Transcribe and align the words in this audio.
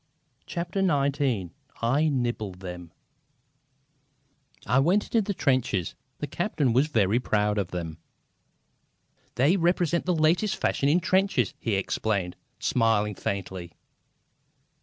CHAPTER 0.47 0.81
XIX 0.81 1.51
"I 1.79 2.09
NIBBLE 2.09 2.53
THEM" 2.53 2.91
I 4.65 4.79
went 4.79 5.03
into 5.03 5.21
the 5.21 5.35
trenches. 5.35 5.93
The 6.17 6.25
captain 6.25 6.73
was 6.73 6.87
very 6.87 7.19
proud 7.19 7.59
of 7.59 7.67
them. 7.69 7.99
"They 9.35 9.57
represent 9.57 10.07
the 10.07 10.15
latest 10.15 10.55
fashion 10.55 10.89
in 10.89 11.01
trenches!" 11.01 11.53
he 11.59 11.75
explained, 11.75 12.35
smiling 12.57 13.13
faintly. 13.13 13.73